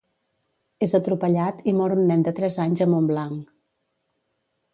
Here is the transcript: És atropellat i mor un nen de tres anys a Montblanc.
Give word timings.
És 0.85 0.95
atropellat 0.99 1.61
i 1.73 1.75
mor 1.81 1.95
un 1.99 2.03
nen 2.13 2.25
de 2.29 2.33
tres 2.41 2.59
anys 2.65 2.83
a 2.87 2.89
Montblanc. 2.95 3.55